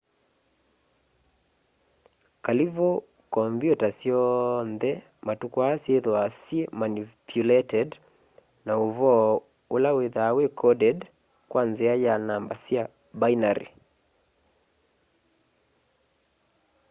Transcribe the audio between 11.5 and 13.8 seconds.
kwa nzia ya namba sya binary